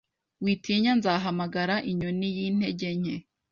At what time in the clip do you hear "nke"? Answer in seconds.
2.99-3.15